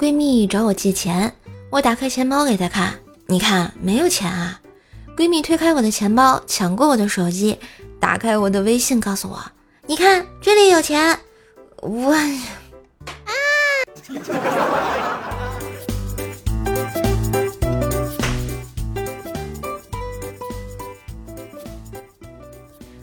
[0.00, 1.30] 闺蜜找我借钱，
[1.68, 2.94] 我打开钱包给她看，
[3.26, 4.58] 你看没有钱啊。
[5.14, 7.58] 闺蜜推开我的钱包，抢过我的手机，
[8.00, 9.38] 打开我的微信，告诉我，
[9.86, 11.20] 你看这里有钱。
[11.82, 12.24] 我啊！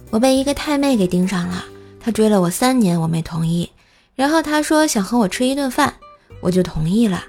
[0.09, 1.63] 我被一个太妹给盯上了，
[1.99, 3.71] 她追了我三年，我没同意。
[4.15, 5.93] 然后她说想和我吃一顿饭，
[6.41, 7.23] 我就同意了。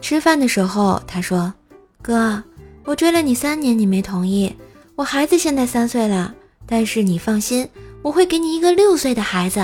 [0.00, 1.52] 吃饭的时候，他说
[2.00, 2.42] ：“哥，
[2.84, 4.54] 我追了你三年，你没同意。
[4.96, 6.34] 我孩子现在三岁了，
[6.66, 7.68] 但是你放心，
[8.02, 9.60] 我会给你一个六岁的孩子。”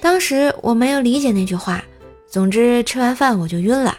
[0.00, 1.82] 当时我没有理解那句话。
[2.28, 3.96] 总之，吃完饭我就晕了。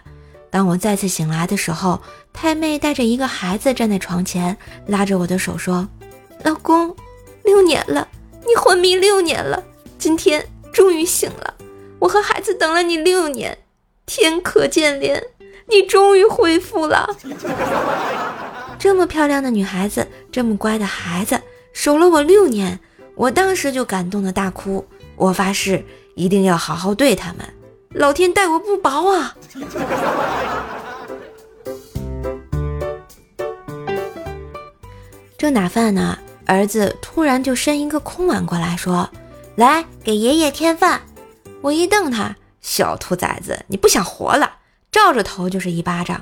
[0.50, 5.88] 当我再次醒来的时候，太妹带着一个孩子站在床前，拉着我的手说
[6.44, 6.95] ：“老公，
[7.44, 8.08] 六年了，
[8.42, 9.64] 你昏迷六年了，
[9.98, 11.54] 今天终于醒了。
[12.00, 13.58] 我和孩子等了你六年，
[14.08, 15.22] 天可见怜，
[15.68, 17.08] 你终于恢复了。
[18.80, 21.40] 这么漂亮的女孩子，这么乖的孩子，
[21.72, 22.80] 守了我六年，
[23.14, 24.84] 我当时就感动的大哭。
[25.16, 25.86] 我发誓。”
[26.18, 27.46] 一定要好好对他们，
[27.90, 29.38] 老天待我不薄啊！
[35.38, 39.08] 正打饭呢，儿子突然就伸一个空碗过来，说
[39.53, 41.00] ：“来给爷爷添饭。”
[41.62, 42.36] 我一瞪他，
[42.68, 44.58] 小兔崽子，你不想活了？
[44.92, 46.22] 照着头就是一巴掌。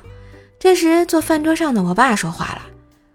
[0.60, 2.62] 这时坐饭桌上的我爸说话了：“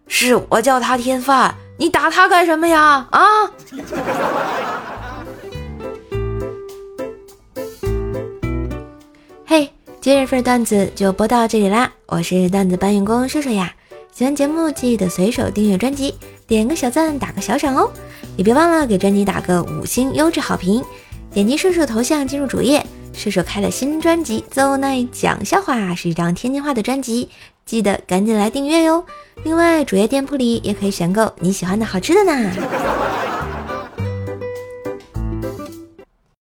[0.05, 3.07] 是我叫他添饭，你打他干什么呀？
[3.09, 3.23] 啊！”
[9.47, 11.89] 嘿，今日份段子就播到这里啦！
[12.07, 13.73] 我是段子搬运工射手呀，
[14.11, 17.89] 喜欢节目记得随手订阅专辑，点个小赞，打个小赏哦，
[18.35, 20.83] 也别忘了给专辑打个五星优质好评。
[21.33, 27.29] 点击射手头像进入主页，射手开了新专辑《邹奈讲笑话》，是一张天津话的专辑，
[27.65, 29.05] 记得赶紧来订阅哟。
[29.43, 32.51] 另外，主页店铺里也可以选购你喜欢的好吃的呢。